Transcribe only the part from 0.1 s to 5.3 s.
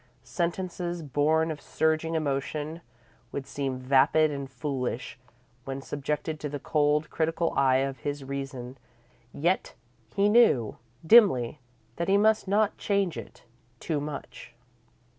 Sentences born of surging emotion would seem vapid and foolish